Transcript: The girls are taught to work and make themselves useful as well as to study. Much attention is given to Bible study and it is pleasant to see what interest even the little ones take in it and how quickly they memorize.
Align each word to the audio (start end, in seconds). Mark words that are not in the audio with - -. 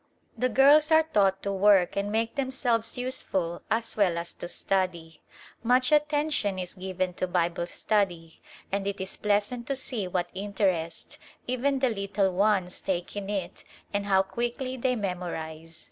The 0.35 0.49
girls 0.49 0.91
are 0.91 1.03
taught 1.03 1.43
to 1.43 1.51
work 1.51 1.95
and 1.95 2.11
make 2.11 2.33
themselves 2.33 2.97
useful 2.97 3.61
as 3.69 3.95
well 3.95 4.17
as 4.17 4.33
to 4.33 4.47
study. 4.47 5.21
Much 5.61 5.91
attention 5.91 6.57
is 6.57 6.73
given 6.73 7.13
to 7.13 7.27
Bible 7.27 7.67
study 7.67 8.41
and 8.71 8.87
it 8.87 8.99
is 8.99 9.15
pleasant 9.15 9.67
to 9.67 9.75
see 9.75 10.07
what 10.07 10.31
interest 10.33 11.19
even 11.45 11.77
the 11.77 11.89
little 11.91 12.31
ones 12.31 12.81
take 12.81 13.15
in 13.15 13.29
it 13.29 13.63
and 13.93 14.07
how 14.07 14.23
quickly 14.23 14.75
they 14.75 14.95
memorize. 14.95 15.79